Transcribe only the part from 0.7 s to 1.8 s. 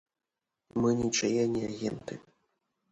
Мы нічые не